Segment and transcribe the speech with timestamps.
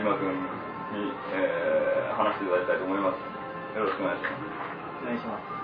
[0.00, 3.20] えー、木島君に、えー、話していただきたいと思います。
[3.76, 4.32] よろしくお願いします。
[5.04, 5.60] お願いします。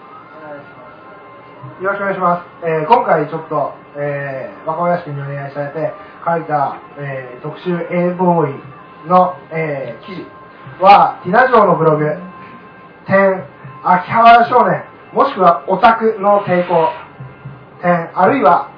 [1.82, 2.66] よろしくお願いします。
[2.66, 5.92] えー今回ちょっと、えー、若林君にお願いされて
[6.24, 10.26] 書いた、えー特集 A ボーイの、えー記事
[10.84, 12.04] は、ティナ城のブログ、
[13.06, 13.42] 点、
[13.82, 16.92] 秋葉原少年、もしくはオタクの抵抗、
[17.80, 18.68] 点、あるいは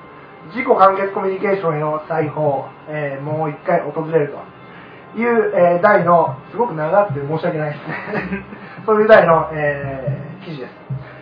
[0.54, 4.38] 自己完結コミュニケーションへの裁縫、えーもう一回訪れると
[5.16, 8.44] いう、えー題の、すごく長くて申し訳ないですね。
[8.86, 10.72] そういう題の、えー記事です。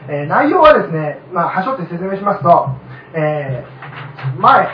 [0.08, 2.68] えー内容はですね、まあ、はしょって説明しますと、
[3.14, 4.68] えー前、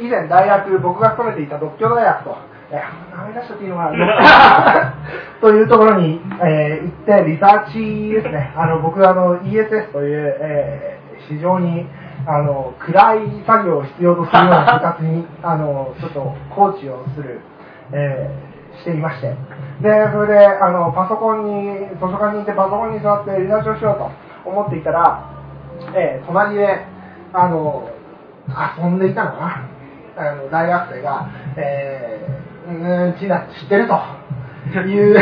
[0.00, 2.36] 以前大学、僕が勤めていた独協大学と、
[2.70, 4.94] えー、名前出しちゃっていいのかな
[5.40, 11.86] というところに、えー行って、リサーチですね、あの僕はあの ESS という、えー非常に
[12.26, 17.40] あの暗い作業を必要とするような部活にあのちょっとコーチをする、
[17.92, 19.28] えーしていまして、
[19.82, 25.28] でそれであのパソコンに、図書館に行ってパソコンに座ってリサーチをしようと思っていたら、
[25.94, 26.86] えー隣で
[27.32, 27.88] あの
[28.48, 29.68] 遊んでいたのか
[30.16, 34.00] な、あの大学生が、えー、うん、チナ知ってると。
[34.86, 35.14] いう、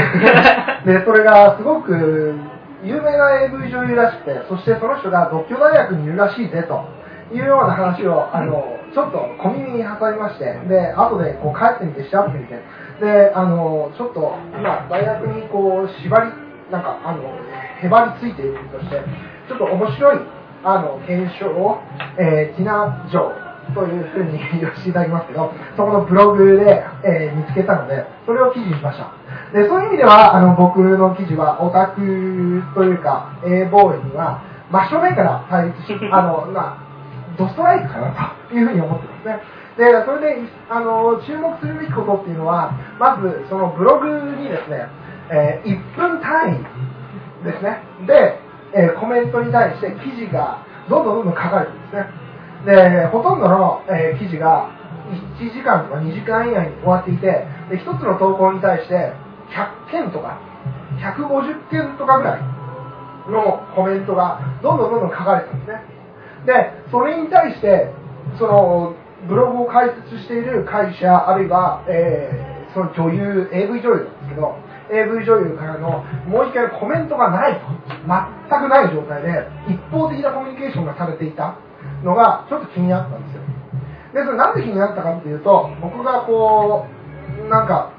[0.84, 2.38] でそれがすごく
[2.84, 6.84] 有名な AV 女優らしくて、そしてその人が独協大学にいるらしいぜと。
[7.32, 12.60] いうような話をあのちょっと小耳に挟みまして、で後でこう帰ってみて調べてみて、
[13.00, 16.30] であのちょっと今、大学にこう縛り、
[16.70, 17.22] なんかあの
[17.82, 19.00] へばりついているとして、
[19.48, 20.18] ちょっと面白い
[20.62, 21.78] あの検証を、
[22.18, 23.32] えー、ティナ城
[23.74, 29.06] というふうに 言わせていただきますけど、そこのブログで、えー見つけたので、それを記事にしました。
[29.52, 36.89] でそういう意味では、あの僕の記事はオタクというか、A ボーイには真正面から対立し、あの、まあ、
[37.40, 39.40] ドストライクかなというふうに思ってますね。
[39.78, 44.86] で、それで、あの、注目するべきことっていうのは、まず、そのブログにですね、
[45.30, 47.80] えー1分単位ですね。
[48.06, 48.38] で、
[48.74, 50.58] えーコメントに対して記事が
[50.88, 53.00] どんどんどんどん書かれてるんですね。
[53.00, 54.68] で、ほとんどの、えー記事が
[55.38, 59.12] 1時間とか2時間以内に終わっていて、で、1つの投稿に対して
[59.88, 60.38] 100件とか、
[60.98, 62.40] 150件とかぐらい
[63.30, 65.99] のコメントがどんどんどんどん書かれてるんですね。
[66.46, 67.92] で、それに対して、
[68.38, 68.94] その、
[69.28, 74.54] ブログを開設している会社、あるいは、えーその女優、AV 女優なんですけど、
[74.90, 77.66] AV 女優からのもう一回コメントがないと、
[78.06, 81.56] 全くない状態で、一方的なコミュニケーションがされていた
[82.04, 83.42] のが、ちょっと気になったんですよ。
[84.14, 86.86] で、それなんで気になったかっていうと、僕がこ
[87.46, 87.90] う、なんか、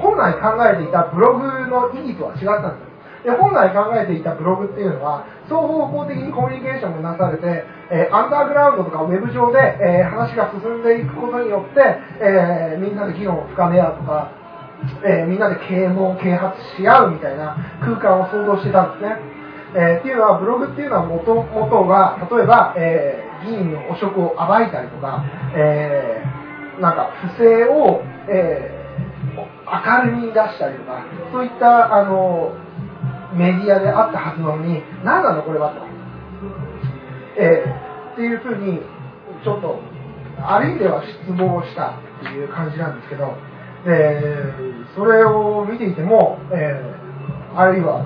[0.00, 2.95] 本来考えていたブログの意義とは違ったんですよ。
[3.26, 11.82] で本来考えていたブログっていうのは、双方向的にコミュニケーションがなされて、えーアンダーグラウンドとかウェブ上で、えー話が進んでいくことによって、
[12.22, 14.30] えーみんなで議論を深め合うとか、
[15.04, 19.16] えみんなで啓蒙、啓発し合うみたいな空間を想像してたんですね。
[19.74, 25.24] えーっていうのは、ブログっていうのは元々が、例えば、えー議員の汚職を暴いたりとか、
[25.56, 28.70] えーなんか不正を、え
[29.34, 32.52] 明るみに出したりとか、そういった、あの、
[33.36, 35.82] メディアであったはずなのに、何なのこれはと。
[37.38, 38.80] えーっていうふうに、
[39.44, 39.78] ちょっと、
[40.38, 43.34] ある意味では失望したっていう感じなんですけど、
[43.86, 47.06] えーそれを見ていても、えー
[47.58, 48.04] あるいは、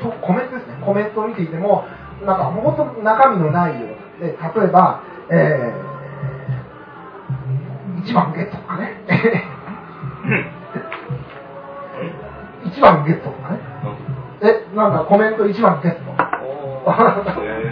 [0.00, 1.84] とコメントですね、コメントを見ていても、
[2.24, 4.34] なんか本当中身のないようで、例
[4.64, 9.00] えば、えー、1番ゲットとかね、
[12.64, 13.57] 1番ゲットとかね、
[14.40, 16.10] え、なんかコメント1番ゲット。
[16.44, 17.68] おー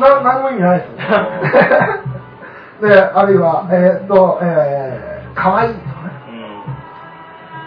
[0.00, 2.94] な何も意味ないですよね。
[2.94, 6.10] で、あるいは、えーっと、えー、かわいいとかね。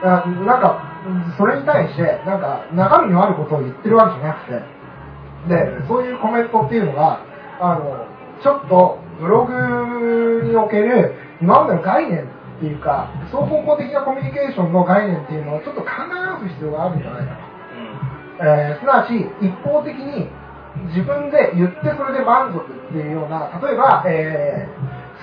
[0.03, 4.61] あなんか、うんそれに対して、なんか、中身のあることを言ってるわけじゃなくて、
[5.47, 7.21] で、そういうコメントっていうのが、
[7.59, 8.05] あの、
[8.43, 12.27] ちょっと、ブログにおける、今までの概念
[12.57, 17.41] っていうか、双方向的なコミュニケーションの概念っていうのをちょっと考え直す必要があるんじゃないかと。
[18.39, 20.29] えーすなわち一方的に
[20.93, 24.67] 自分で言ってそれで満足っていうような例えば、え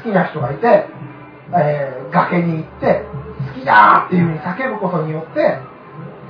[0.01, 0.87] ー好きな人がいて、
[1.55, 3.03] えー崖に行って
[3.55, 5.59] 好きだーっていうふうに叫ぶことによって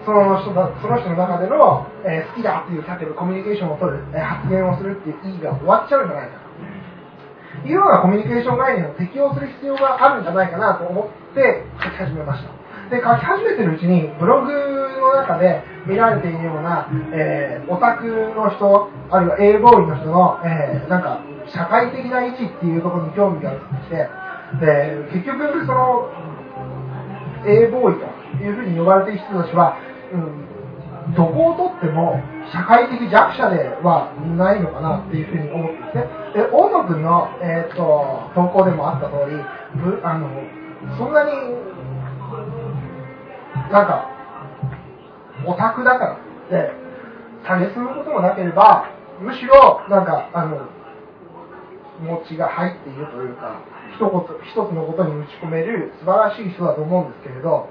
[0.05, 6.44] その人だその人の中での、えー好きだっていう叫ぶコミュニケーションを取る、えー発言をするっていう意義が終わっちゃうんじゃないかと
[7.65, 12.65] いうようなコミュニケーション概念を適用する必要があるんじゃないかなと思って書き始めました。
[12.91, 24.09] で、書き始めてるうちに、ブログの中で見られているような、えーオタクの人、あるいは A ボーイの人の、えーなんか、社会的な位置っていうところに興味が移ってきて、
[24.61, 26.11] で、結局、その、
[27.47, 28.01] A ボーイ
[28.39, 29.77] というふうに呼ばれている人たちは、
[30.13, 30.45] うん、
[31.13, 32.21] どこをとっても
[32.51, 39.37] 社会的弱者ではないのかなっていうふうに思っていて、で大野君の、えー、と投稿でもあった通り、
[40.03, 40.29] あの
[40.97, 41.31] そんなに
[43.71, 44.09] なんか
[45.47, 46.19] オタクだからっ
[46.49, 46.73] て、
[47.45, 48.89] 下げすむこともなければ、
[49.21, 50.69] むしろなんかあの
[52.01, 53.61] 持ちが入っているというか、
[53.95, 54.11] 一言
[54.43, 57.69] 一つのことに打ち込める素晴らしい人だと思うんですけれど、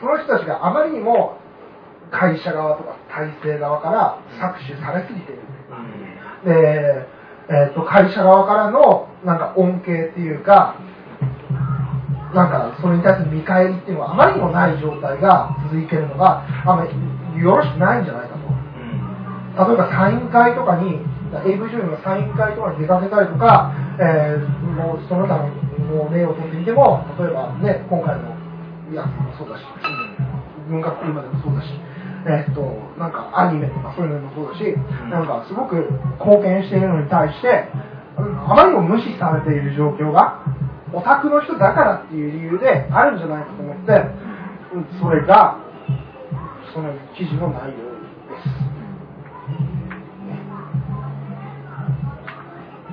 [0.00, 1.36] その人たちがあまりにも
[2.10, 5.42] 会社側とか体制側から搾取されすぎている。
[6.44, 7.06] で、
[7.50, 10.76] えーと会社側からのなんか恩恵っていうか、
[12.34, 19.68] なんかそれに対する見返りっていうのがあまりにもない状態が続いているのが、あんまりよろしくないんじゃないかと。
[19.68, 21.00] 例えばサイン会とかに、
[21.44, 28.36] AV 女優のサイン会とかに出かけたりとか、えーもうその他の例をとってみても、例えばね、今回の
[28.94, 29.64] やつもそうだし、
[30.68, 31.72] 文学今でもそうだし、
[32.26, 32.60] えーっと、
[32.98, 34.64] なんかアニメとかそういうのもそうだし、
[35.10, 35.88] なんかすごく
[36.18, 37.68] 貢献しているのに対して、
[38.18, 40.42] うんあまりにも無視されている状況が、
[40.92, 43.92] オタクの人だからっていう理由であるんじゃないかと思って、
[44.74, 45.58] うんそれが、
[46.74, 47.76] その記事の内容で
[48.42, 48.68] す。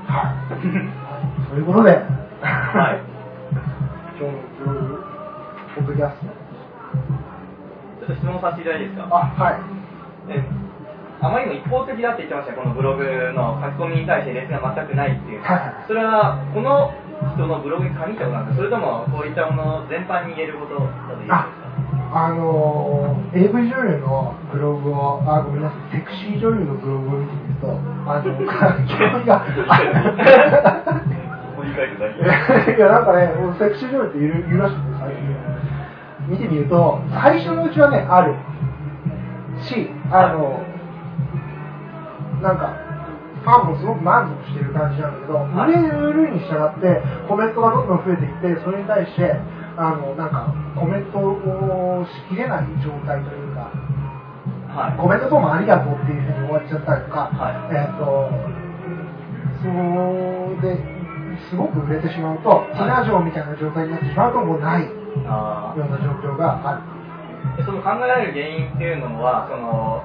[0.07, 1.49] はい。
[1.49, 3.01] ということで、はい。
[4.19, 5.03] 今日のブログ、
[5.75, 6.44] ポッドキャスト。
[8.07, 9.09] ちょっと質問させていただいていいですか？
[9.11, 9.59] あ、はい。
[10.29, 10.43] え
[11.21, 15.57] あまりにも一方的だって言ってましたよこのブログの書き込みに対してレスが全くないっていう、はい。
[15.57, 16.91] はいそれはこの
[17.33, 18.61] 人のブログに限ったことなんですか？
[18.61, 21.47] それともこういったもの全般に言えることだと言えるんですか？
[22.15, 27.67] あのー、AV 女優のブログを、あ、ごめんなさい、セクシー女優のブログを見てみると、
[28.07, 29.43] あの、興味が、
[32.75, 32.79] い。
[32.79, 34.94] や、なんかね、もうセクシー女優っているいるらしくて、最近。
[36.27, 38.35] 見てみると、最初のうちはね、ある。
[39.61, 40.63] し、あの、
[42.41, 42.85] なんか、
[43.43, 49.39] ファンもすごく満足してる感じなんだけど、売れるに従って、コメントがどんどん増えていって、それに対して、
[49.77, 53.69] あの、なんか、コメントをしきれない状態というか、
[54.75, 54.97] はい。
[54.97, 57.71] コメントどうもありがとうっていうふうに終わっちゃったりとか、はい。
[57.71, 58.27] えっ、と、
[59.63, 60.94] そうで、
[61.49, 64.89] すごく売れてしまうと、ティナ嬢みたいな状態になってしまうと、もうないよ
[65.27, 66.75] あうな状況があ
[67.57, 67.63] る。
[67.65, 70.03] その考えられる原因っていうのはその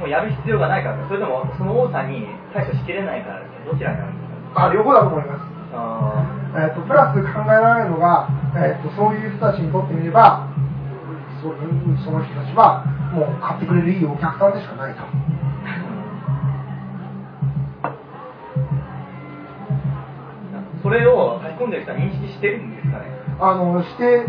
[0.00, 3.72] もうやる必要がないからそれともその多さに対処しきれないからですか？
[3.72, 5.42] どちらになるんですかあ、両方だと思います。
[5.74, 10.48] あえっとプラス考えられるのが、えっとそういう人たちにとってみれば
[11.42, 11.52] そ
[12.02, 15.04] その人たちはもう買ってくれるいいお客さんでしかないと。
[20.88, 23.04] ーそれを書き込んでる人は認識してるんですかね？
[23.40, 24.24] あのして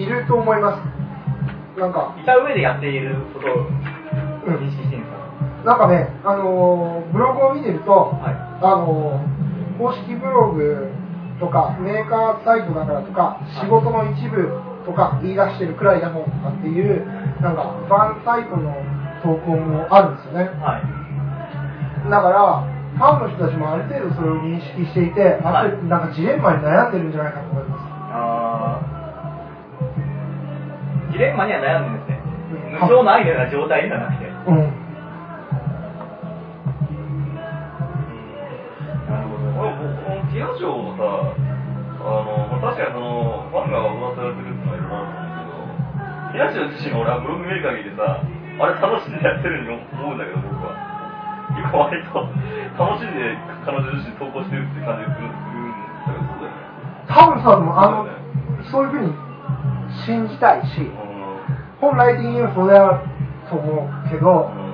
[0.00, 1.78] いると思います。
[1.78, 2.16] なんか。
[2.20, 3.66] いた上でやっていることを
[4.56, 5.20] 認識してるんですか、
[5.64, 8.34] なんかね、あのブログを見てると、はい。
[8.64, 9.20] あの
[9.78, 10.90] 公式ブログ
[11.38, 14.50] とかメーカーサイトだからとか仕事の一部
[14.84, 17.06] とか言い出してるくらいだもんとかっていう
[17.40, 18.74] なんかファンサイトの
[19.22, 20.50] 投稿もあるんですよね。
[20.60, 22.10] はい。
[22.10, 27.80] だから、ファンの人たちもある程度それを認識していて、あはいなんかジレンマに悩んでるんじゃないかと思います。
[28.12, 32.20] あージレンマには悩んでるんですね
[32.52, 34.68] うん無償のアイデアな状態ではなくてうん。
[39.08, 39.48] なるほど。
[39.48, 45.08] このこのティア賞もさ、あの、まあ、確かにその、ファンが噂されてるっていうのはいろいろあ
[46.36, 50.49] るんだけど、ティア賞自身が俺はブログ見る限りでさ、あれ楽しんでやってるように思うんだけど、
[51.62, 51.90] 僕は。
[51.90, 52.30] 結構割
[52.76, 55.40] と楽しんで彼女自身投稿してるって感じがするんだ
[56.06, 56.70] けど、そうだよね。
[57.08, 58.08] 多分さ、でもあの
[58.70, 59.12] そういうふうに
[60.06, 60.92] 信じたいし、う
[61.80, 63.02] 本来的にはそうだ
[63.48, 64.70] と思うけど。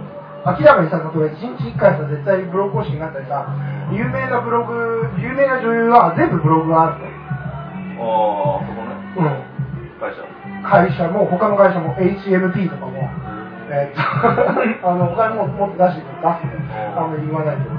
[0.47, 3.51] 明らかにさ、例えば1日1回さ、絶対ブログ更新があったりさ、
[3.91, 7.03] 有名なブログ、有名な女優は全部ブログがある
[7.99, 8.95] ああ、そこね。
[9.17, 9.23] と。
[9.23, 9.43] うん。
[9.99, 10.23] 会社。
[10.63, 13.11] 会社も、他の会社も HMP とかも、
[13.71, 16.93] えーっと、 あの、他にももっと出してくれ、出すね。
[16.97, 17.71] あんまり言わないけど。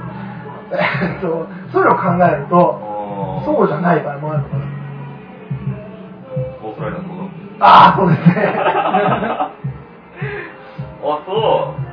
[0.70, 2.80] えーっと、そういうのを考えると、
[3.40, 4.64] あそうじゃない場合もあるのかな。
[6.62, 7.28] オーストラリアのこと。
[7.60, 8.34] ああ、そうですね。
[11.04, 11.88] あ、そう。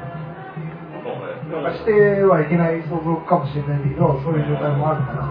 [1.53, 5.29] なんかしてはいけない想像かもしれないけど、そういう状態もあるかな。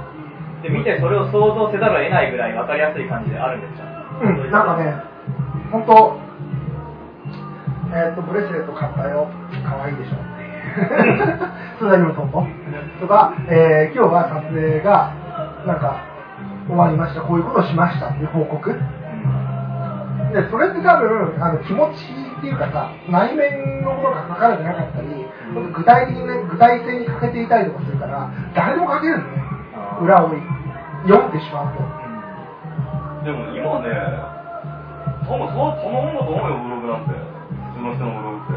[0.63, 3.85] で見てそれを想像せざるを得ないぐらい分かりやすい感じであるんですか
[4.23, 4.95] うん、なんかね、
[5.71, 6.17] 本当、
[7.95, 9.31] えっ、と、ブレスレット買ったよ。
[9.63, 11.39] 可愛いでしょっていう。
[11.79, 12.43] それだけのトンボ
[13.01, 15.13] とか、えー今日は撮影が、
[15.65, 16.03] なんか、
[16.67, 17.21] 終わりました。
[17.21, 18.75] こういうことをしましたっていう報告。
[20.33, 25.09] で、それって多分、あの、気持ちっていうかさ、内面のものが書かれてなかったり、
[25.73, 29.45] 具体的にね、具体性に欠けていたりとかするから、誰でも書けるのね。
[30.03, 30.31] 裏を
[31.07, 33.25] 読んでしまうと。
[33.25, 33.95] でも今ね、
[35.29, 37.34] 多分そそのもんだと思うよ、ブログなんて。
[37.85, 38.57] の人のブログっ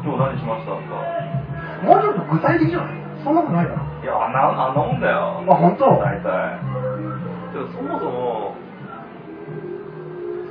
[0.00, 0.96] 今日何しましたとか？
[1.84, 2.96] もうちょっと具体的じゃない？
[3.20, 3.84] そんなことないかな。
[4.00, 5.44] いや、あんな、あんなもんだよ。
[5.44, 6.00] あ本当？
[6.00, 6.24] 大体。
[7.52, 8.56] でもそもそも、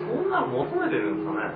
[0.05, 1.49] そんなの求めてるんですかね？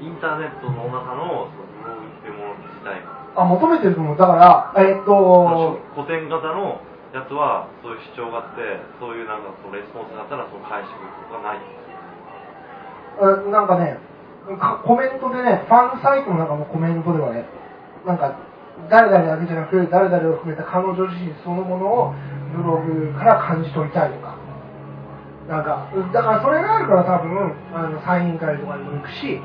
[0.00, 3.20] インターネットの中のブログっていうもの自体が。
[3.36, 4.16] あ、求めてると思う。
[4.16, 6.80] だから、えーっと、古典型の
[7.12, 11.60] やつはそういう主張があって、そういうなんかそのレスポンスがあったらその返してくることがない？
[13.20, 14.00] あなんかね、か
[14.84, 17.44] コメントでね、ファンサイトの中のコメントではね、
[18.06, 18.34] なんか、
[18.88, 22.14] 誰々だけじゃなく、誰々を含めた彼女自身そのものを
[22.56, 24.38] ブログから感じ取りたいとか。
[25.48, 29.40] なんか、だからそれがあるから多分、あの、サイン会とかにも行くし、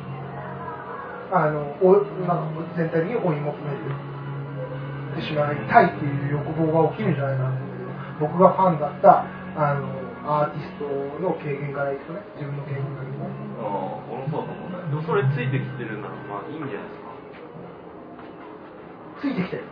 [1.32, 9.26] あの、おなんか全体的に追い求めてしまいたいっていう欲望が起きるんじゃないかなと思うけど僕がファンだった、
[9.58, 10.86] あの、アーティスト
[11.22, 13.15] の経験からいくとね、自分の経験から。
[15.06, 17.14] それついてきてるならまあいいんじゃないですか。
[19.22, 19.64] ついてきてる。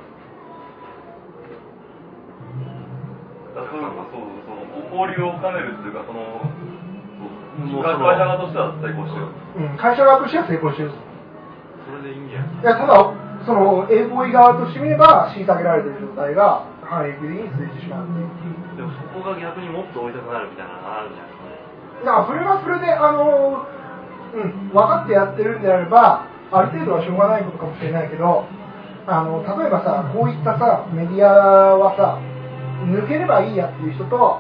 [3.54, 6.42] だからそうそうそう交流を深めるっていうかその
[7.54, 10.92] そう会その社側としては成功してるうん、会社側としては成功してる。
[11.86, 12.70] それでいいんじゃないですか。
[12.70, 13.14] いや、ただ、
[13.46, 18.08] その、英語側としてみれば、虐げられてる状態が、反撃的に続いてしまう。
[18.10, 21.62] でもそこが逆にもっと追いたくなるみたいなのがあるんじゃないですかね。
[22.02, 23.68] だから、それはそれで、あの、
[24.34, 28.46] うん、分かってやってるんであれば、ある程度はしょうがないことかもしれないけど、
[29.06, 32.20] あの、例えばさ、こういったさ、メディアはさ、
[32.86, 34.40] 抜ければいいやっていう人と、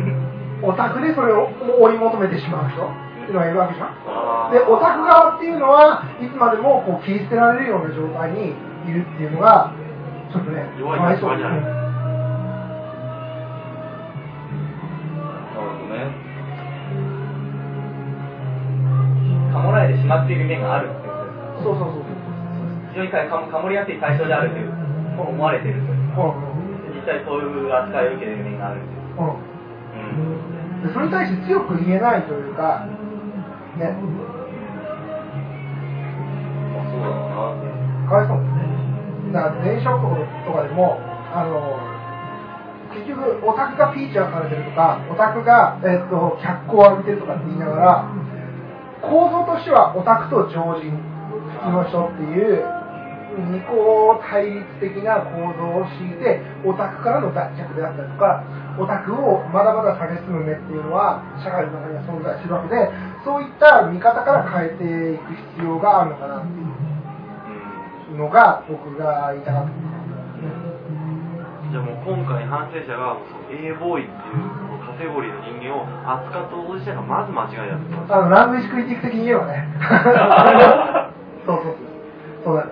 [0.62, 1.48] オタクでそれを
[1.80, 2.86] 追い求めてしまう人っ
[3.26, 4.52] ていうのがいるわけじゃん。
[4.52, 8.54] で、オタク側っていうのは、いつまでもこう切り捨てられるような状態に
[8.86, 9.72] いるっていうのが、
[10.32, 11.81] ちょっとね、弱いかわいそう。
[20.38, 21.12] る面があるっていう
[21.62, 22.02] そうそうそう
[22.92, 24.72] 非常にかかもりやすい対象であるという
[25.16, 26.02] 思われているという。
[26.92, 29.32] 実際そういう扱いを受けている面があるという。
[30.84, 30.92] うん。
[30.92, 32.86] それに対して強く言えないというか、
[33.78, 33.96] ね、
[36.76, 37.16] まあそうだな。
[38.08, 38.42] かわいそう
[39.32, 41.00] だから電車男とかでも、
[41.32, 41.80] あの、
[42.92, 48.04] 結局、オタクがフィーチャーされてるとか、オタクが、えっと、脚光を浴びてるとかって言いながら、
[49.02, 50.94] 構造としてはオタクと常人、
[51.58, 52.64] 普通の人っていう、
[53.32, 58.44] 二項対立的な構造を敷いて、オタクからの脱却であったりとか、
[58.78, 62.90] オタクをまだまだ蔑む目っていうのは、社会の中には存在するわけで、
[63.24, 66.46] そういった見方から変えていく必要があるのかなって
[68.12, 69.72] いうのが、僕が言いたかった。
[71.72, 73.16] じゃあもう今回反省者が
[73.48, 79.66] A ボーイっていうカテゴリーの人間を扱ったこと自体がまず間違いだってますあの、 language critic 的に言えばね。
[81.48, 81.76] そうそうそう。
[82.44, 82.70] そうだね。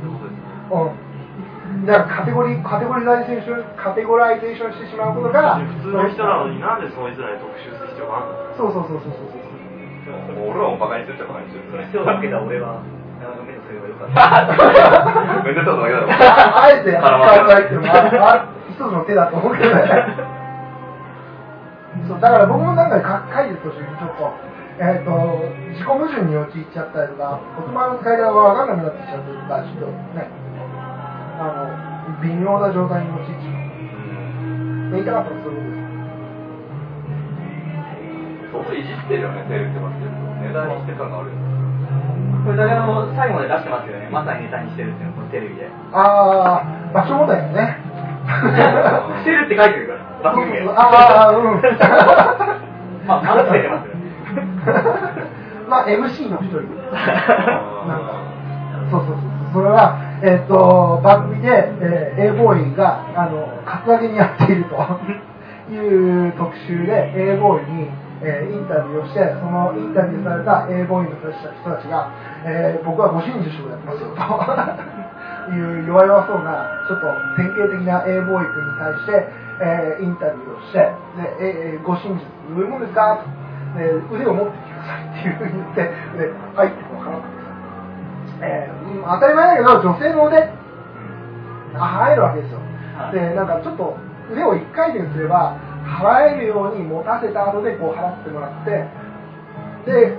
[0.00, 0.38] そうですね
[0.70, 1.86] うん。
[1.86, 8.26] だからカテゴリー、 categorization、categorization してしまうことが、普通の人なのになんでそいつらに特集する必要がある
[8.62, 8.70] の？
[8.70, 10.50] そうそうそうそうそうそう。
[10.50, 12.82] 俺らもバカにしてっちゃバカにしてるその人をつけた俺は
[13.20, 17.06] なかなか目とすればよかっためでただけだろああえて考
[17.54, 18.40] えてもあるある
[18.70, 20.39] 一つの手だと思うけどね。
[22.06, 24.30] そうだから僕もなんか書いてる途中にちょっと、
[24.78, 25.10] えっ、と、
[25.74, 30.30] 自己矛盾に陥っちゃったりとか、言葉の使い方が分かんなくなってきちゃったりとか、ちょっとね、
[31.42, 33.70] あの、微妙な状態に陥ってしまう。
[34.94, 35.80] 言いたかったのはそういうことです。
[38.50, 40.06] 相当いじってるよねテレビとかって
[40.42, 41.30] ネタにして感がある
[42.42, 47.78] これだけの最後まで出してますよねまさにネタにしてるっていうのこのテレビであー、場所もだよね。
[49.22, 51.62] してるって書いてるから番組であー、うん。
[53.06, 54.00] まあてます
[55.68, 56.62] まあ、MC の一人。
[57.86, 58.12] なんか、
[58.90, 59.16] そうそうそう。
[59.52, 64.76] それは、えっ、と、番組で、えー、A ボーイが、あの、カツアゲにやっていると
[65.72, 67.90] いう特集で、A ボーイに、
[68.22, 72.10] えーインタビューをして、そのインタビューされた A ボーイの人たちが、
[72.44, 74.10] えー僕はご真珠賞をやってますよ
[75.48, 79.28] という弱々そうな、ちょっと典型的な A ボーイ君に対して、
[79.60, 82.24] えーインタビューをして、で、えーご真実
[82.54, 83.20] どういうもんですか？
[83.20, 87.28] とで腕を持って聞くださいっていうふうに言って、で、はいってこう払って
[88.40, 90.50] さ、えーうん当たり前だけど、女性の腕、
[91.76, 92.58] あ払えるわけですよ。
[92.98, 93.14] はい。
[93.14, 93.96] で、なんかちょっと
[94.32, 98.88] 腕を一回転すれば、払えるように持たせた後でこう払ってもらって、
[99.86, 100.18] で、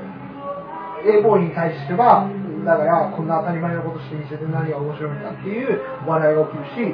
[1.04, 2.30] A ボーイに対しては、
[2.66, 6.94] だからこんな当たり前のことしてみせて何が面白いんだっていう笑いが起きる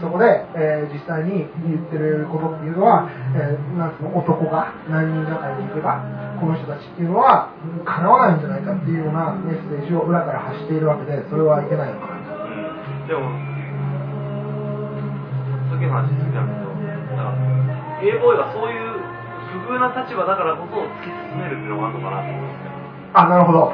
[0.00, 6.02] そこで、えー実際に言ってることっていうのは、えーなんつうの男が何人がかりに行けば、
[6.40, 7.50] この人たちっていうのは、
[7.84, 13.08] かなわないんじゃないかっていうようなメッセージを裏から発しているわけで、それはいけないのかなと。
[13.08, 13.30] でも、
[15.72, 16.68] 次の話好きだけど、
[17.16, 17.34] だから、
[18.02, 19.00] A ボーイはそういう
[19.66, 22.74] 不遇な立場だからこそ突き進めるっていうのがあるのかなと思うんですけど。
[23.14, 23.72] あ、なるほど。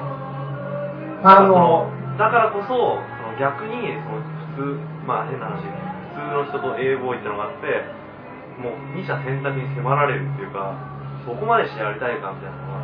[1.25, 4.23] あの、だからこそ、その逆にその
[4.55, 5.84] 普通、まあ変な話、普
[6.15, 7.67] 通の人と A ボーイってのがあって、
[8.63, 10.73] もう二者選択に迫られるっていうか、
[11.27, 12.79] そこまでしてやりたいかみたいなのが、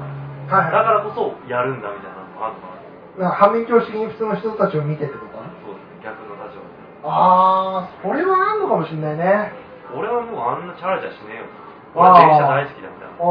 [0.51, 2.75] はいだからこそやるんだみたいなのがあるのか
[3.23, 3.31] な。
[3.31, 5.39] 反面教師的に普通の人たちを見てってこと？
[5.39, 5.55] かな。
[5.63, 6.67] そうですね、逆の立場で。
[7.07, 9.55] あー、それはあんのかもしれないね。
[9.95, 11.47] 俺はもうあんなチャラチャラしねえよ。
[11.95, 13.23] 俺電車大好きだみたいあ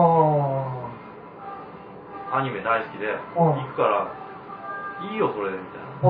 [2.32, 2.40] な。
[2.40, 4.08] アニメ大好きで、うん行くから、
[5.12, 6.08] いいよそれでみたいな。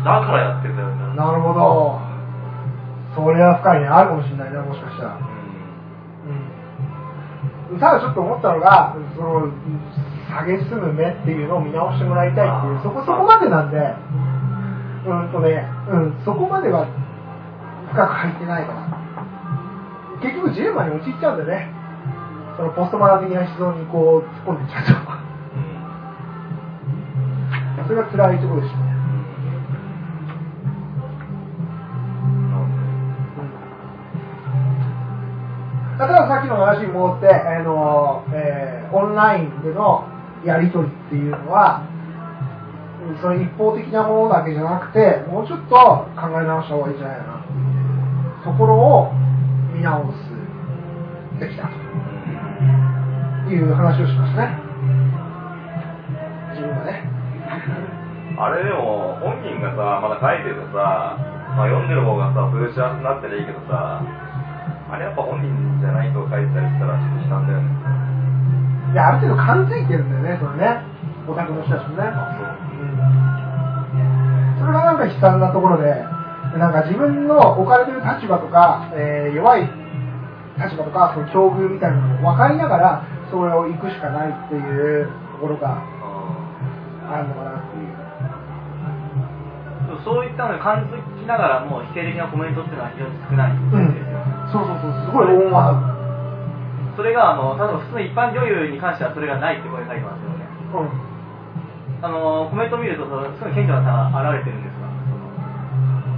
[0.00, 1.28] だからやってんだよみたいな。
[1.28, 2.11] なるほど。
[3.14, 3.88] それは深いね。
[3.88, 5.16] あるかもしれないね、もしかしたら。
[5.16, 5.22] うん
[7.72, 7.80] うん。
[7.80, 9.48] ただちょっと思ったのが、その、
[10.28, 13.94] 下げすむ目っていうのを見直してもらいたいっていう、そこ、そこまでなんで、
[15.04, 16.86] うんとね、うん、そこまでは
[17.90, 18.86] 深く入ってないから。
[20.22, 21.68] 結局ジレンマに陥っちゃうんでね。
[22.56, 25.12] そのポストマラ的な思想にこう突っ込んでいっちゃうと。
[27.88, 28.78] それが辛いところでした
[36.06, 36.12] ね。
[36.12, 40.04] だからさっきの話に戻って、あのえーオンラインでの
[40.44, 41.88] やり取りっていうのは、
[43.20, 45.74] その一方的なものだけじゃなくて、もうちょっと
[46.14, 49.12] 考え直した方がいいんじゃないかなっていうところを
[49.74, 50.28] 見直す
[51.40, 51.70] べきだ
[53.48, 54.60] という話をしましたね。
[56.52, 57.08] 自分がね。
[58.38, 61.16] あれでも、本人がさ、まだ書いててさ、
[61.56, 64.00] まあ、読んでる方がさ、そういう幸せになってりいいけどさ、
[64.92, 65.48] あれやっぱ本人
[65.80, 68.92] じゃない人が書いてたりしたら、ちょっと悲惨だよね。
[68.92, 70.84] いや、ある程度感づいてるんだよね、それね。
[71.24, 72.12] オタクの人たちもね。
[74.60, 76.04] それがなんか悲惨なところで、
[76.60, 79.64] なんか自分の置かれてる立場とか、えー弱い
[80.60, 85.80] 立場とか、その境遇みたいなのを分かりながら、それを行くしかないっていうところが
[87.08, 87.92] あるのかなっていう。
[90.04, 94.11] そういったのに感づきながらも否定的なコメントっていうのは非常に少ないんうんですよ、
[94.52, 95.92] そうそうそう、すごい大和
[96.96, 100.44] それがあの例えば普通の一般女優に関してはそれがないってこれ書いてますよね。
[100.76, 102.04] うん。
[102.04, 104.92] あのコメント見るとそのすごい顕著な差が現れてるんですが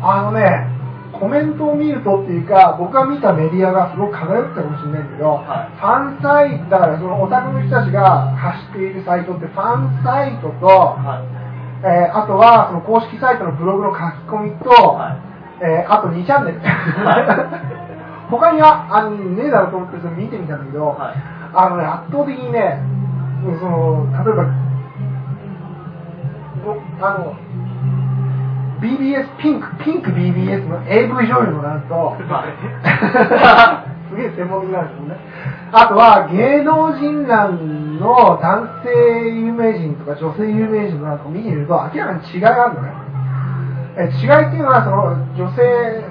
[0.03, 0.67] あのね、
[1.15, 5.79] コメントを見るとっていうか、僕が見たメディアがすごく偏ってたかもしれないけど、はい。
[5.79, 11.35] ファンサイト、だからそのオタクの人たちが走っているサイトって、ファンサイトと、はい。
[11.87, 15.17] えーあとはその公式サイトのブログの書き込みと、はい。
[15.63, 16.61] えーあと2チャンネル。
[18.31, 22.83] 他にはあねえだろうと思ってそれ見てみたんだけど、はいあのね、圧倒的にね、
[23.61, 24.43] その例えば、
[26.67, 27.37] おあの、
[28.83, 32.17] BBS、ピンク、ピンク BBS の AV 女優のなんと、
[34.11, 35.17] すげえ専門的なんですよね。
[35.73, 42.93] あとは芸能人欄の男性有名人とか女性有名人のなんかを見てみると明らかに違いがあるのね。
[43.97, 46.05] え違いっていうのはその女性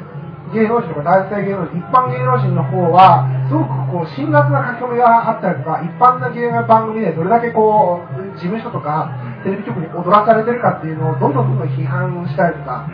[0.53, 9.09] 芸能人とか男性芸能人、一般芸能人の方はすごくこう辛辣な書き込みがあったりとか、一般的な番組でどれだけこう事務所とか
[9.43, 12.87] テレビ局に踊らされてるかっていうのをどんどんどんどん批判したりとか、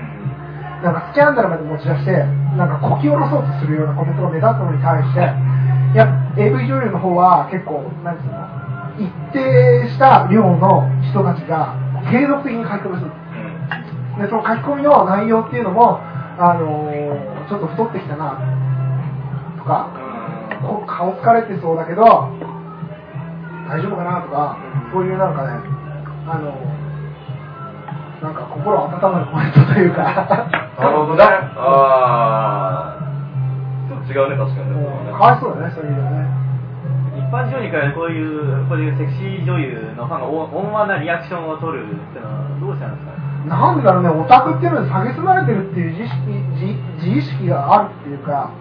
[0.82, 2.24] なんかスキャンダルまで持ち出して、
[2.56, 5.20] なんかこき下ろそうとするようなコメントが目立つのに対して、
[5.92, 8.48] いや、AV 女優の方は結構、なんつうの、
[9.00, 11.76] 一定した量の人たちが
[12.12, 13.12] 継続的に書き込みする。
[14.24, 16.00] で、その書き込みの内容っていうのも、
[16.40, 18.38] あのーちょっと太ってきたな、
[19.58, 19.90] とか、
[20.88, 22.04] 顔疲れてそうだけど、
[23.68, 24.22] 大丈夫かな？
[24.22, 24.58] とか、
[24.94, 25.60] そういうなんかね、
[26.28, 26.54] あの
[28.22, 30.04] なんか心温まるコメントというか、
[30.80, 31.24] なるほどね。
[31.58, 33.00] ああ。
[33.90, 35.12] ちょっと違うね、確かにね。
[35.12, 35.98] かわいそうだね、そういうね。
[37.18, 43.12] 一般女優にからこういうこういうセクシー女優のファンがお温和なリアクションを取るっていうのはどうしたんですか？
[43.14, 43.18] ね
[43.50, 46.22] なんだろうね、オタクっていうのに蔑まれてるっていう自意識
[47.00, 48.52] 自自意識があるっていうか、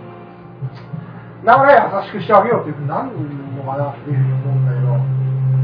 [1.45, 4.95] だから優しくしてあげようっていうふうになるのかなっていうふうに思うんだけど、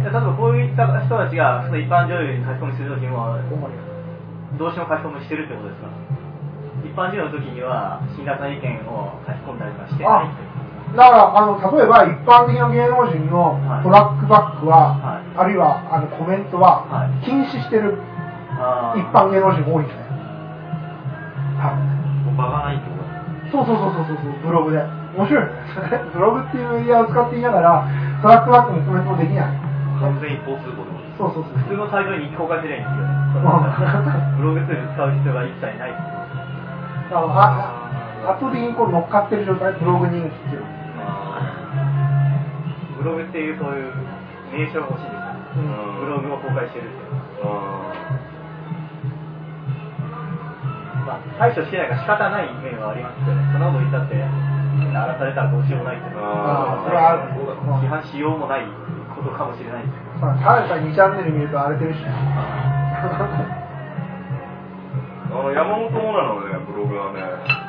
[0.04, 3.38] 例えばこういた人たちがその一般女優に書き込みするときも、
[4.58, 5.88] どうしても書き込みしてるってことですか？
[6.84, 10.42] 一般女優の時には、辛辣な意見を書き込んだりとかしてないって
[10.94, 13.82] だから、あの、例えば一般的な芸能人のはい。
[13.82, 15.24] トラックバックは、はい。
[15.34, 17.24] あるいはあのコメントははい。
[17.24, 17.98] 禁止してる
[18.54, 19.00] あー。
[19.00, 20.04] 一般芸能人多いんだね。
[21.58, 21.93] 多分
[22.34, 22.42] ね。
[22.42, 23.06] もうバカないってこと？
[23.54, 24.82] そうそうそうそうそう、ブログで。
[25.14, 25.54] 面白いよね。
[26.12, 27.86] ブログっていうメディアを使っていながら、
[28.22, 29.46] トラックバックのコメントもできない。
[30.00, 31.58] 完全一方通行ですそうそうそう。
[31.62, 33.14] 普通のサイトに公開すればいいんですよね。
[33.34, 40.66] うんブログツール使う必要が一切ないってことあ圧倒的にこう乗っかってる状態、ブログ人気っていうの。
[42.98, 43.92] ブログっていうそういう
[44.50, 45.38] 名称が欲しいですよね。
[45.56, 47.44] うんブログを公開してるっていう。
[51.04, 53.44] まあ、対処してないから仕方ない面はありますけどね。
[53.52, 54.16] そんなこと言ったって、
[54.80, 57.20] みんな荒らされたらどうしようもないっていうのあーそれは
[57.82, 58.64] 批判しようもない
[59.14, 60.26] ことかもしれないですけど。
[60.26, 62.08] まあ、ただでさえ2チャンネル見ると荒れてるしね。
[65.34, 67.20] あの、山本モナのね、ブログはね、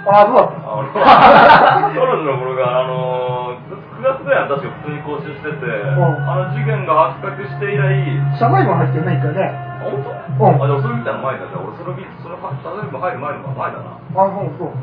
[0.06, 3.58] ああ、どうだったあの、彼女のブログは、あの、
[3.98, 5.98] 9月ぐらいに確か普通に更新してて、ん
[6.30, 9.50] あの事件が発覚して以来、謝罪文入ってるね、一回ね。
[9.82, 10.13] あ、本うん当？
[10.36, 13.95] あ、でもそれ見たの前だじゃあ俺それ見それは、例えば入る前のが前だな。
[13.95, 14.74] あ、そうそう。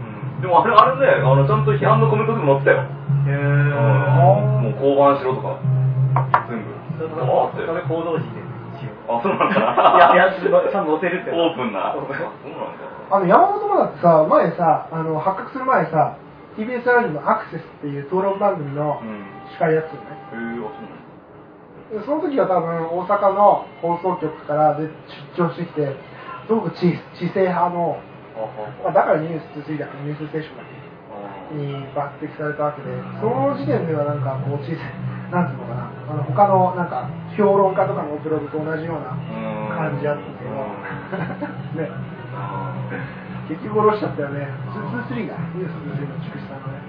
[0.40, 2.88] でもあれ、あれね、あの、ちゃんと批判のコメントでも載ってたよ。
[3.22, 5.60] へうんもう降板しろとか、
[6.48, 6.72] 全部。
[6.98, 7.66] それあって。
[7.66, 8.42] それ報道陣で
[9.08, 10.14] あ、そうなんだ。
[10.14, 11.30] いや、いや、ちゃんと載せるって。
[11.30, 11.92] オープンな。
[11.92, 12.92] あ、オープンそうなんだ。
[13.10, 16.16] あの、山本もだってさ、前さ、あの、発覚する前さ、
[16.56, 19.26] TBS ラジオのアクセスっていう討論番組のうん。
[19.52, 20.16] 司会やってたよね。
[20.32, 21.01] へえ、あ、そうなんだ。
[21.92, 24.88] でその時は多分大阪の放送局からで
[25.36, 25.92] 出張してきて、
[26.48, 28.00] すごく知知性派の、
[28.80, 30.72] まあ、だからニュース2だけニュースステーションだけ
[31.52, 32.88] に抜擢されたわけで、
[33.20, 34.96] その時点ではなんかこう小さい、
[35.28, 39.12] なんていうのかな、あの他のなんか評論家とかのブログと同じような
[39.76, 40.56] 感じあったけど、
[41.76, 41.92] ね、
[43.52, 44.48] 結局殺しちゃったよね、
[45.12, 46.80] 223が、ニュース2 3の筑紫さんのね。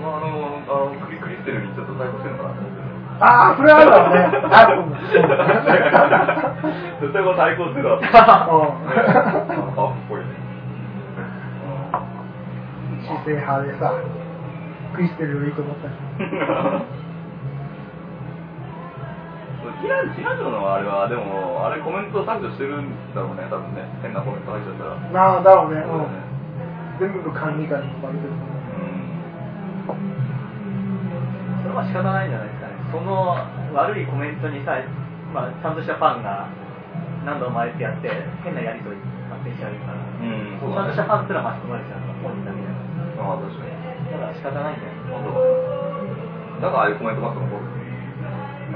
[0.00, 2.91] まあ、あの、あのクリクリステルにちょっと対抗してるのかなと思って。
[3.22, 4.18] ああ、それはあるだろうね。
[4.50, 4.94] あると思う。
[7.00, 7.98] 絶対これ対抗してるわ。
[7.98, 8.06] うんあ、
[9.94, 10.26] っぽいね。
[13.02, 13.92] 知性派でさ、
[14.94, 15.88] クリステルいいと思った
[20.50, 23.88] のあれは、でも、あれコメント削除してるんだろうね、多分ね。
[24.02, 24.92] 変なコメント入っちゃったら。
[24.94, 24.98] ょ。
[25.12, 25.82] なあ、だろうね。
[25.82, 26.10] そうだね
[27.00, 27.12] うん。
[27.12, 28.48] 全部管理下に呼ばれてると思う。
[29.90, 30.00] うん。
[31.62, 32.48] それは仕方ないんじゃない？
[32.92, 33.40] その
[33.72, 34.84] 悪いコメントにさえ、
[35.32, 36.44] まあ、ちゃんとしたファンが
[37.24, 38.12] 何度も前ってやって、
[38.44, 39.00] 変なやりとり
[39.32, 42.68] 発生しちゃうから、うん、ちゃんとしたファンすら巻き込まれちゃうのが本人だけだ
[43.16, 43.72] かああ、確かに。
[43.72, 44.12] ら。
[44.12, 45.24] だから仕方ないんじゃないですか。
[46.60, 47.64] だからああいうコメントばっか残る。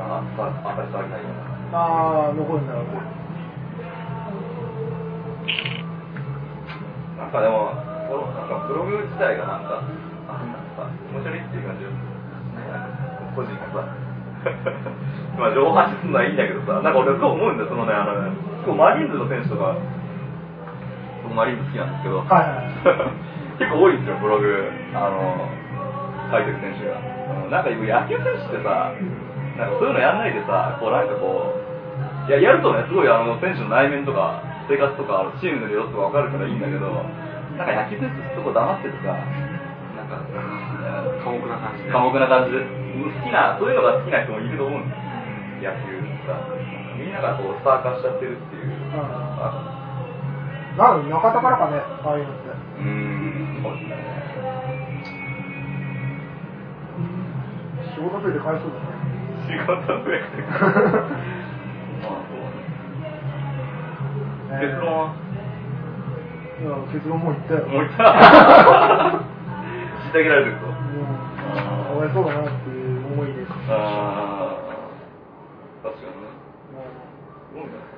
[0.01, 1.77] まあ、あ当たり障りないような。
[1.77, 3.05] ああ、残るんだろうね。
[7.21, 7.77] なんかでも、
[8.33, 9.85] なんかブログ自体がなんか、
[10.29, 11.85] あなんかさ、気持ち悪いっていう感じ
[13.37, 14.06] 個人がさ、
[15.39, 18.31] まあ情報発信するのはいいんだけどさ、なんか俺そう思うんだよ、そのね、あの、
[18.63, 19.77] 結構マリーンズの選手とか、
[21.23, 23.11] 僕マリーンズ好きなんですけど、はいは
[23.55, 23.59] い。
[23.59, 24.47] 結構多いんですよ、ブログ、
[24.95, 25.49] あの、
[26.31, 27.01] 書いてる選手が。
[27.01, 27.17] うん
[27.51, 27.77] なんか野
[28.09, 28.91] 球選手ってさ、
[29.59, 31.55] なんかそういうのやんないでさ、こうなんかこ
[32.27, 36.91] う、いや、やるとね、すごいあの、選手の内面とか、生活とか、チームの様子とかわかるからいいんだけど、
[37.55, 40.23] なんか野球選手ってそこ黙っててさ、なんか、
[41.23, 44.95] 寡黙な感じで寡黙な感じで、好きな、そういうのが好きな人もいると思うんで
[45.61, 46.37] すよ、野球さ。
[46.99, 48.73] みんながこう、スター化しちゃってるっていう。
[48.97, 49.73] あ
[50.79, 52.49] なんで中田からかね、ああいうのって。
[52.51, 53.97] うーん、そうですね。
[57.95, 58.61] 仕事増えそうだね。
[59.49, 60.69] 仕事増えてまあ
[62.29, 62.39] そう
[64.51, 65.01] えー結論は？
[66.61, 67.59] いや結論もう言ったよ。
[67.69, 68.09] もう言ったら
[70.05, 70.75] 知ってあげられてるともう、
[71.47, 71.51] か
[72.01, 72.86] わいそうだなっていう
[73.17, 73.57] 思いです。
[73.73, 74.61] ああ
[75.81, 76.29] 確かにね
[76.77, 76.85] も
[77.57, 77.89] どうみたいな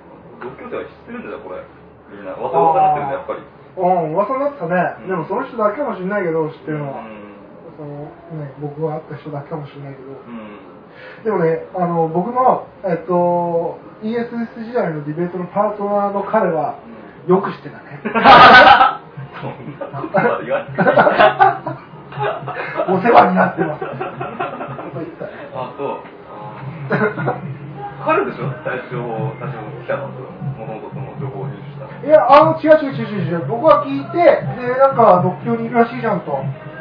[0.46, 1.58] 独協生は知ってるんだよこれ
[2.14, 4.78] みんな噂噂になってるんだやっぱりううん、噂になってたね。
[5.02, 7.02] うんでもその人だけかもしれないけど、知ってるのは。
[7.02, 7.08] う
[7.78, 8.06] その
[8.38, 10.06] ね、僕が会った人だけかもしれないけど。
[10.06, 10.18] んうん
[11.22, 16.80] でもね、あの、僕の、えっと、ESS 時代のディベートのパートナーの彼は、
[17.28, 18.02] よく知ってたね。
[22.88, 23.84] お世話になってます。
[25.58, 25.98] あそう
[28.04, 28.46] 彼でしょ？
[28.62, 28.94] 最初
[29.42, 30.14] 最初来たのも
[30.66, 33.46] ともとその情報を入手したいや、あの、違う違う違う違う違う。
[33.48, 34.30] 僕は聞いて、で、
[34.78, 36.30] なんか、独協にいるらしいじゃんと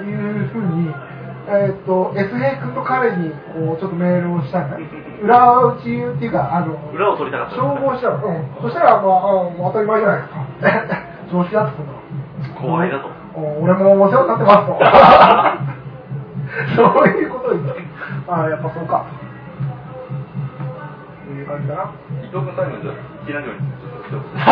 [0.06, 0.94] いうふうに
[1.50, 3.36] えーっと、S 平君と彼に、こ
[3.74, 4.78] う、ちょっとメールをしたんだ。
[5.24, 8.22] 裏打ちっていうか、あの、裏を取りたかった照合したら、うん。
[8.62, 10.36] そしたら、まあ、あ当たり前じゃないですか。
[11.34, 11.84] 常識だってこ
[12.62, 13.10] と後輩だと。
[13.34, 14.78] お俺もお世話になってますと。
[16.94, 17.87] そういうこと言って。
[18.28, 19.06] ああ、やっぱそうか。
[21.26, 21.92] という感じかな。
[22.24, 24.44] 伊藤君最後にじゃあ、にちょっと一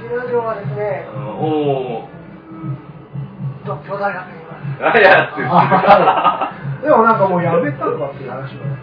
[0.00, 1.16] 新ラジオはですね、 つ。
[1.16, 2.04] お
[3.70, 4.82] お大学にいます。
[4.82, 4.92] ー。
[4.92, 8.76] あ、いや、ってあでもなんかもうやめたとかっていう話もね。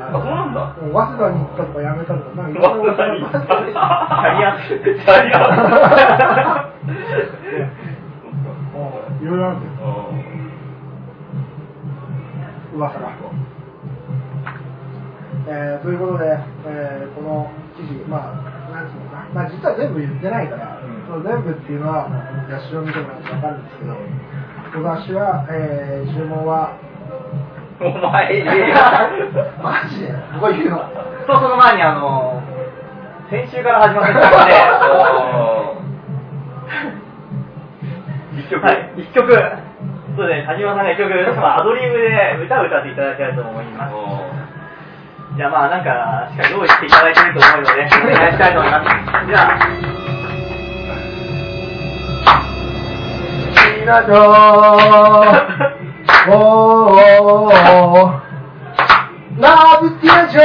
[0.00, 0.74] あ、そうなんだ。
[0.80, 5.38] 早稲田に行ったとかやめたとか、なんか早稲田に行ったキャリアキャリア
[8.74, 10.01] うんいろいろあるんですよ。
[12.74, 13.10] 噂が。
[15.48, 18.30] えー、ということで、えーこの記事、ま
[18.70, 21.04] あ、なんていうのかな、まあ、実は全部言ってないから、うん。
[21.06, 22.06] その全部っていうのは、
[22.48, 26.76] 雑誌を見てもらうと分かるんですけど、この雑誌は、えー注文は、
[27.80, 29.10] お前、い や
[29.62, 30.78] マジで、 ここ言うの？
[31.26, 32.40] そうその前にあの
[33.30, 34.52] 先週から始まった企画で
[38.42, 38.64] 一曲。
[38.64, 39.32] はい、一曲
[40.16, 43.94] そうですね田島さんが一曲アドリブで歌を歌っていただきたいと思います。
[45.36, 48.86] じゃあまあなんかしっかり用意していただいてると思うのでお願いしたいと思います。
[49.26, 49.58] じゃあ。
[53.78, 54.12] みんなと、
[56.30, 57.52] おー、
[59.40, 60.44] ラブティアジョー、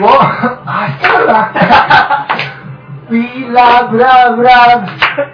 [0.00, 0.06] お
[0.64, 1.52] あ、光るな。
[3.10, 3.18] We
[3.50, 4.86] love, love, love,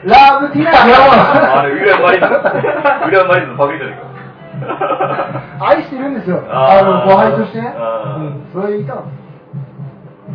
[0.07, 2.35] love ティアジョあれ、ウィリアム・マリーズ。
[2.35, 4.17] ウィリアム・マリーズのパクリじゃねえか。
[5.61, 6.43] 愛してるんですよ。
[6.49, 7.75] あの、後輩としてね。
[7.77, 9.05] うん、それ言いたかっ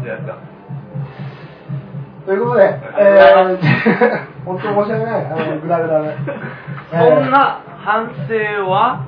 [0.04, 0.34] じゃあやった。
[0.34, 0.38] た。
[2.28, 3.58] ということで、えー、
[4.46, 5.26] 本当申し訳ない。
[5.26, 6.16] あの、ぐだぐだで。
[6.94, 9.00] そんな反省は？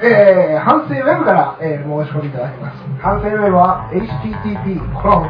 [0.00, 2.78] えー、反省ウェブから、えー申し込みいただきます。
[3.00, 5.22] 反省ウェブは http 反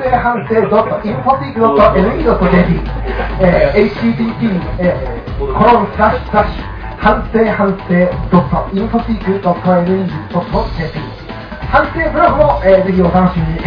[0.00, 1.60] 省反省 .infotech.ne.jp
[3.40, 4.40] えー、http、
[6.96, 7.92] 反省反省
[8.72, 9.44] .infotech.ne.jp
[11.70, 13.60] 反省ブログも、えー、ぜひお楽しみに。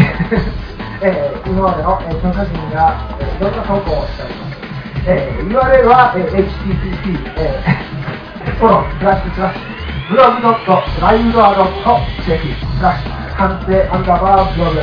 [1.00, 4.58] えー、今までの、えー、著者陣が、えー、いろんな投稿をしております。
[5.06, 8.17] えー、URL は、えー、http、えー、
[8.56, 9.64] コロンスラッシュスラッシュ
[10.10, 12.48] ブログドットライブドアドット JP
[12.80, 14.80] スラッシュ反省アンダーバーブログ。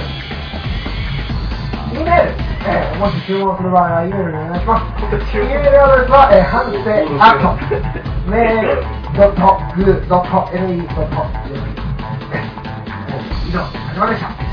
[1.93, 2.31] E メール、
[2.69, 4.83] えー、もし注文する場合は E メールにお願いします。
[5.35, 6.79] E メールアドレスは、えー、反省
[7.19, 7.57] アット
[8.31, 8.85] メール
[9.17, 11.59] ドットグードット NE ドット JP
[13.49, 14.45] 以上始まりました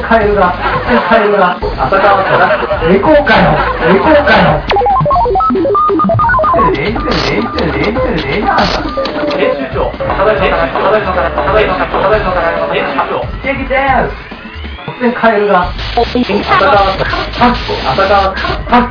[0.00, 0.54] カエルだ、
[1.08, 4.62] カエルだ、朝川から、エコーかよ、エコーかよ。
[9.36, 13.68] 編集長ただいまからただいまからただいまからただいまから編集長チェキ
[15.00, 16.02] で、カエルが、か
[17.66, 18.08] こ、浅、
[18.66, 18.88] かっ、